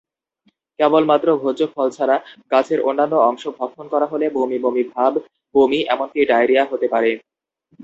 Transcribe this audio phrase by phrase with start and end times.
[0.79, 2.15] কেবলমাত্র ভোজ্য ফল ছাড়া
[2.51, 5.13] গাছের অন্যান্য অংশ ভক্ষণ করা হলে বমি বমি ভাব,
[5.55, 7.11] বমি, এমনকি ডায়রিয়া হতে পারে।